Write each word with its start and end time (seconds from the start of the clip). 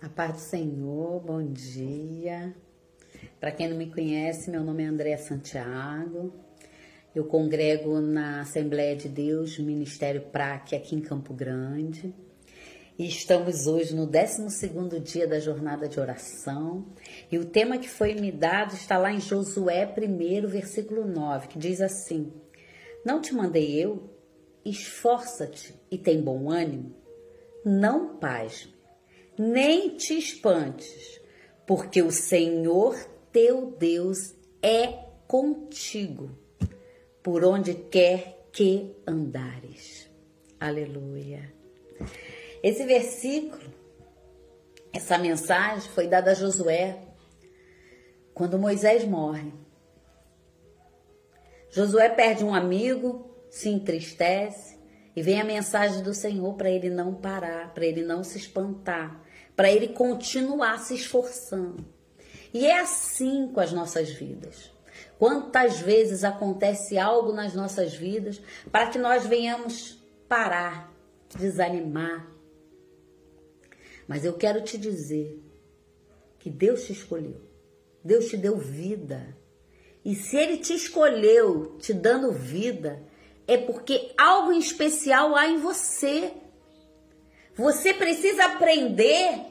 A 0.00 0.08
paz 0.08 0.32
do 0.34 0.38
Senhor, 0.38 1.20
bom 1.20 1.44
dia. 1.44 2.54
Para 3.40 3.50
quem 3.50 3.68
não 3.68 3.76
me 3.76 3.90
conhece, 3.90 4.48
meu 4.48 4.62
nome 4.62 4.84
é 4.84 4.86
Andréa 4.86 5.18
Santiago. 5.18 6.32
Eu 7.12 7.24
congrego 7.24 8.00
na 8.00 8.42
Assembleia 8.42 8.94
de 8.94 9.08
Deus, 9.08 9.58
Ministério 9.58 10.20
PRAC, 10.30 10.76
aqui 10.76 10.94
em 10.94 11.00
Campo 11.00 11.34
Grande. 11.34 12.14
E 12.96 13.08
estamos 13.08 13.66
hoje 13.66 13.92
no 13.92 14.06
12 14.06 15.00
dia 15.00 15.26
da 15.26 15.40
jornada 15.40 15.88
de 15.88 15.98
oração. 15.98 16.86
E 17.28 17.36
o 17.36 17.46
tema 17.46 17.76
que 17.76 17.88
foi 17.88 18.14
me 18.14 18.30
dado 18.30 18.74
está 18.74 18.96
lá 18.96 19.12
em 19.12 19.20
Josué 19.20 19.92
1, 19.98 20.46
versículo 20.46 21.04
9, 21.08 21.48
que 21.48 21.58
diz 21.58 21.80
assim: 21.80 22.32
Não 23.04 23.20
te 23.20 23.34
mandei 23.34 23.74
eu? 23.74 24.08
Esforça-te 24.64 25.74
e 25.90 25.98
tem 25.98 26.22
bom 26.22 26.48
ânimo. 26.48 26.94
Não 27.64 28.16
pasme 28.16 28.77
nem 29.38 29.96
te 29.96 30.18
espantes, 30.18 31.20
porque 31.66 32.02
o 32.02 32.10
Senhor 32.10 32.98
teu 33.32 33.70
Deus 33.70 34.34
é 34.62 35.04
contigo, 35.26 36.30
por 37.22 37.44
onde 37.44 37.74
quer 37.74 38.48
que 38.52 38.96
andares. 39.06 40.08
Aleluia. 40.58 41.52
Esse 42.62 42.84
versículo, 42.84 43.72
essa 44.92 45.16
mensagem 45.18 45.88
foi 45.90 46.08
dada 46.08 46.32
a 46.32 46.34
Josué 46.34 46.98
quando 48.34 48.58
Moisés 48.58 49.04
morre. 49.04 49.52
Josué 51.70 52.08
perde 52.08 52.44
um 52.44 52.54
amigo, 52.54 53.30
se 53.50 53.68
entristece 53.68 54.78
e 55.14 55.22
vem 55.22 55.40
a 55.40 55.44
mensagem 55.44 56.02
do 56.02 56.14
Senhor 56.14 56.54
para 56.54 56.70
ele 56.70 56.88
não 56.88 57.14
parar, 57.14 57.74
para 57.74 57.84
ele 57.84 58.02
não 58.02 58.24
se 58.24 58.38
espantar, 58.38 59.22
para 59.58 59.72
ele 59.72 59.88
continuar 59.88 60.78
se 60.78 60.94
esforçando. 60.94 61.84
E 62.54 62.64
é 62.64 62.78
assim 62.78 63.48
com 63.52 63.58
as 63.58 63.72
nossas 63.72 64.08
vidas. 64.08 64.70
Quantas 65.18 65.80
vezes 65.80 66.22
acontece 66.22 66.96
algo 66.96 67.32
nas 67.32 67.54
nossas 67.54 67.92
vidas 67.92 68.40
para 68.70 68.86
que 68.86 69.00
nós 69.00 69.26
venhamos 69.26 70.00
parar, 70.28 70.94
desanimar. 71.36 72.24
Mas 74.06 74.24
eu 74.24 74.34
quero 74.34 74.62
te 74.62 74.78
dizer 74.78 75.42
que 76.38 76.50
Deus 76.50 76.84
te 76.84 76.92
escolheu. 76.92 77.40
Deus 78.04 78.28
te 78.28 78.36
deu 78.36 78.58
vida. 78.58 79.36
E 80.04 80.14
se 80.14 80.36
ele 80.36 80.58
te 80.58 80.72
escolheu 80.72 81.76
te 81.80 81.92
dando 81.92 82.30
vida, 82.30 83.02
é 83.44 83.56
porque 83.56 84.12
algo 84.16 84.52
em 84.52 84.60
especial 84.60 85.34
há 85.34 85.48
em 85.48 85.58
você. 85.58 86.32
Você 87.56 87.92
precisa 87.92 88.44
aprender 88.44 89.47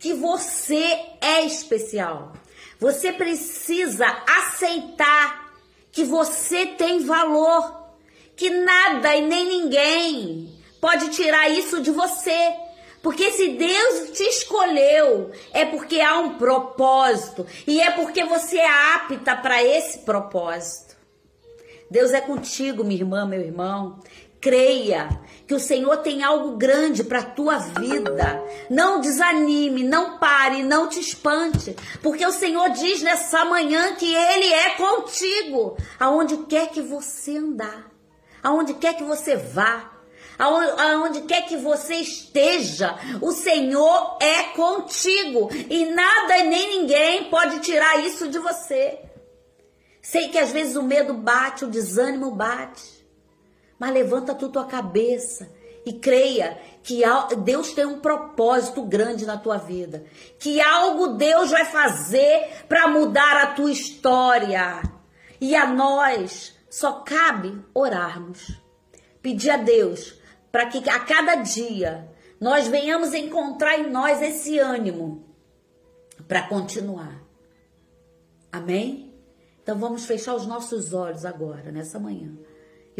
que 0.00 0.14
você 0.14 0.98
é 1.20 1.42
especial. 1.42 2.32
Você 2.80 3.12
precisa 3.12 4.06
aceitar 4.26 5.52
que 5.92 6.02
você 6.02 6.66
tem 6.66 7.04
valor, 7.04 7.90
que 8.34 8.48
nada 8.48 9.14
e 9.14 9.20
nem 9.20 9.44
ninguém 9.44 10.58
pode 10.80 11.10
tirar 11.10 11.50
isso 11.50 11.82
de 11.82 11.90
você. 11.90 12.54
Porque 13.02 13.30
se 13.32 13.50
Deus 13.50 14.10
te 14.16 14.22
escolheu, 14.24 15.30
é 15.52 15.64
porque 15.66 16.00
há 16.00 16.18
um 16.18 16.34
propósito 16.38 17.46
e 17.66 17.80
é 17.80 17.90
porque 17.90 18.24
você 18.24 18.58
é 18.58 18.94
apta 18.94 19.36
para 19.36 19.62
esse 19.62 19.98
propósito. 20.00 20.96
Deus 21.90 22.12
é 22.12 22.20
contigo, 22.20 22.84
minha 22.84 23.00
irmã, 23.00 23.26
meu 23.26 23.40
irmão. 23.40 24.00
Creia 24.40 25.20
que 25.46 25.54
o 25.54 25.60
Senhor 25.60 25.96
tem 25.98 26.22
algo 26.22 26.56
grande 26.56 27.04
para 27.04 27.18
a 27.18 27.24
tua 27.24 27.58
vida. 27.58 28.42
Não 28.70 29.00
desanime, 29.00 29.82
não 29.82 30.18
pare, 30.18 30.62
não 30.62 30.88
te 30.88 31.00
espante, 31.00 31.76
porque 32.02 32.24
o 32.24 32.32
Senhor 32.32 32.70
diz 32.70 33.02
nessa 33.02 33.44
manhã 33.44 33.94
que 33.96 34.14
Ele 34.14 34.52
é 34.52 34.70
contigo, 34.76 35.76
aonde 35.98 36.36
quer 36.48 36.68
que 36.70 36.80
você 36.80 37.36
andar, 37.36 37.90
aonde 38.42 38.74
quer 38.74 38.96
que 38.96 39.04
você 39.04 39.36
vá. 39.36 39.90
Aonde, 40.38 41.20
quer 41.22 41.42
que 41.46 41.58
você 41.58 41.96
esteja, 41.96 42.98
o 43.20 43.30
Senhor 43.30 44.16
é 44.22 44.44
contigo 44.54 45.50
e 45.68 45.84
nada 45.84 46.44
nem 46.44 46.80
ninguém 46.80 47.24
pode 47.24 47.60
tirar 47.60 48.02
isso 48.06 48.26
de 48.26 48.38
você. 48.38 49.00
Sei 50.00 50.28
que 50.28 50.38
às 50.38 50.50
vezes 50.50 50.76
o 50.76 50.82
medo 50.82 51.12
bate, 51.12 51.66
o 51.66 51.70
desânimo 51.70 52.30
bate. 52.30 52.99
Mas 53.80 53.94
levanta 53.94 54.34
tu 54.34 54.50
tua 54.50 54.66
cabeça 54.66 55.50
e 55.86 55.94
creia 55.94 56.60
que 56.82 57.00
Deus 57.42 57.72
tem 57.72 57.86
um 57.86 57.98
propósito 57.98 58.82
grande 58.82 59.24
na 59.24 59.38
tua 59.38 59.56
vida, 59.56 60.04
que 60.38 60.60
algo 60.60 61.14
Deus 61.14 61.50
vai 61.50 61.64
fazer 61.64 62.66
para 62.68 62.88
mudar 62.88 63.38
a 63.38 63.46
tua 63.54 63.72
história. 63.72 64.82
E 65.40 65.56
a 65.56 65.66
nós 65.66 66.54
só 66.68 67.00
cabe 67.00 67.58
orarmos, 67.72 68.60
pedir 69.22 69.48
a 69.48 69.56
Deus 69.56 70.20
para 70.52 70.66
que 70.66 70.86
a 70.90 71.00
cada 71.00 71.36
dia 71.36 72.06
nós 72.38 72.68
venhamos 72.68 73.14
encontrar 73.14 73.78
em 73.78 73.90
nós 73.90 74.20
esse 74.20 74.58
ânimo 74.58 75.24
para 76.28 76.46
continuar. 76.46 77.18
Amém? 78.52 79.14
Então 79.62 79.78
vamos 79.78 80.04
fechar 80.04 80.34
os 80.34 80.46
nossos 80.46 80.92
olhos 80.92 81.24
agora, 81.24 81.72
nessa 81.72 81.98
manhã 81.98 82.30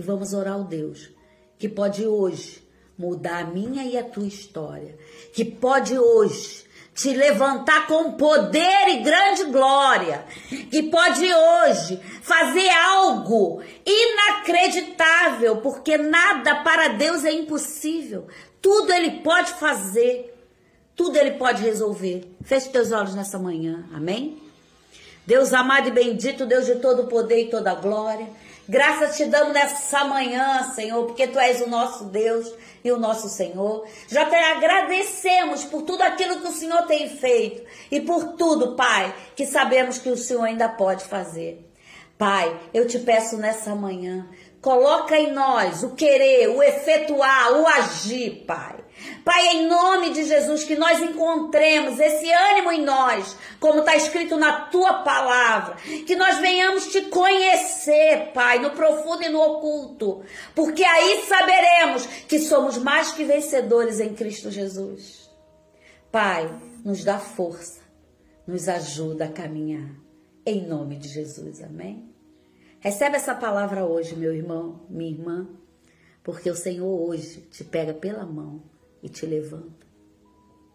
e 0.01 0.03
vamos 0.03 0.33
orar 0.33 0.55
ao 0.55 0.65
Deus 0.65 1.11
que 1.59 1.69
pode 1.69 2.07
hoje 2.07 2.67
mudar 2.99 3.41
a 3.41 3.45
minha 3.45 3.85
e 3.85 3.97
a 3.97 4.03
tua 4.03 4.27
história, 4.27 4.97
que 5.33 5.45
pode 5.45 5.97
hoje 5.99 6.65
te 6.95 7.13
levantar 7.15 7.87
com 7.87 8.13
poder 8.13 8.89
e 8.89 9.03
grande 9.03 9.45
glória, 9.45 10.25
que 10.71 10.85
pode 10.85 11.25
hoje 11.33 12.01
fazer 12.23 12.69
algo 12.69 13.63
inacreditável, 13.87 15.59
porque 15.59 15.97
nada 15.97 16.63
para 16.63 16.89
Deus 16.89 17.25
é 17.25 17.33
impossível. 17.33 18.27
Tudo 18.61 18.93
ele 18.93 19.23
pode 19.23 19.53
fazer, 19.53 20.35
tudo 20.97 21.17
ele 21.17 21.33
pode 21.33 21.63
resolver. 21.63 22.37
Feche 22.43 22.71
teus 22.71 22.91
olhos 22.91 23.15
nessa 23.15 23.39
manhã, 23.39 23.87
amém? 23.95 24.39
Deus 25.27 25.53
amado 25.53 25.89
e 25.89 25.93
bendito, 25.93 26.47
Deus 26.47 26.67
de 26.67 26.77
todo 26.77 27.07
poder 27.07 27.43
e 27.43 27.51
toda 27.51 27.75
glória. 27.75 28.29
Graças 28.71 29.17
te 29.17 29.25
damos 29.25 29.53
nessa 29.53 30.05
manhã, 30.05 30.63
Senhor, 30.73 31.05
porque 31.05 31.27
tu 31.27 31.41
és 31.41 31.61
o 31.61 31.69
nosso 31.69 32.05
Deus 32.05 32.55
e 32.85 32.93
o 32.93 32.97
nosso 32.97 33.29
Senhor. 33.29 33.85
Já 34.07 34.25
te 34.27 34.37
agradecemos 34.37 35.65
por 35.65 35.83
tudo 35.83 36.03
aquilo 36.03 36.41
que 36.41 36.47
o 36.47 36.53
Senhor 36.53 36.87
tem 36.87 37.09
feito 37.09 37.69
e 37.91 38.01
por 38.01 38.37
tudo, 38.37 38.77
Pai, 38.77 39.13
que 39.35 39.45
sabemos 39.45 39.99
que 39.99 40.09
o 40.09 40.17
Senhor 40.17 40.45
ainda 40.45 40.69
pode 40.69 41.03
fazer. 41.03 41.69
Pai, 42.17 42.61
eu 42.73 42.87
te 42.87 43.01
peço 43.01 43.39
nessa 43.39 43.75
manhã, 43.75 44.29
coloca 44.61 45.19
em 45.19 45.33
nós 45.33 45.83
o 45.83 45.95
querer, 45.95 46.49
o 46.49 46.63
efetuar, 46.63 47.53
o 47.53 47.67
agir, 47.67 48.45
Pai. 48.47 48.81
Pai, 49.25 49.57
em 49.57 49.67
nome 49.67 50.11
de 50.11 50.25
Jesus, 50.25 50.65
que 50.65 50.77
nós 50.77 51.01
encontremos 51.01 51.99
esse 51.99 52.31
ânimo 52.31 52.71
em 52.71 52.83
nós, 52.85 53.37
como 53.59 53.81
está 53.81 53.97
escrito 53.97 54.37
na 54.37 54.67
tua 54.67 55.03
palavra, 55.03 55.77
que 56.07 56.15
nós 56.17 56.39
venhamos 56.39 56.89
te 56.89 57.03
conhecer, 57.03 58.33
Pai, 58.35 58.59
no 58.59 58.71
profundo 58.73 59.23
e 59.23 59.29
no 59.29 59.41
oculto, 59.41 60.23
porque 60.55 60.85
aí 60.85 61.25
saberemos 61.27 62.07
que 62.29 62.39
somos 62.41 62.77
mais 62.77 63.13
que 63.13 63.25
vencedores 63.25 64.01
em 64.01 64.15
Cristo 64.15 64.51
Jesus. 64.51 65.31
Pai, 66.13 66.51
nos 66.85 67.03
dá 67.05 67.19
força, 67.19 67.81
nos 68.47 68.69
ajuda 68.69 69.27
a 69.27 69.33
caminhar, 69.33 69.95
em 70.45 70.67
nome 70.67 70.97
de 70.97 71.09
Jesus, 71.09 71.63
amém? 71.63 72.11
Recebe 72.81 73.17
essa 73.17 73.35
palavra 73.35 73.85
hoje, 73.85 74.17
meu 74.17 74.35
irmão, 74.35 74.87
minha 74.89 75.11
irmã, 75.11 75.47
porque 76.25 76.51
o 76.51 76.57
Senhor 76.57 76.87
hoje 76.87 77.43
te 77.43 77.63
pega 77.63 77.93
pela 77.93 78.25
mão 78.25 78.63
e 79.03 79.09
te 79.09 79.27
levanta 79.27 79.87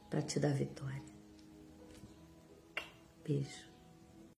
para 0.08 0.22
te 0.22 0.40
dar 0.40 0.54
vitória. 0.54 1.02
Beijo. 3.28 3.75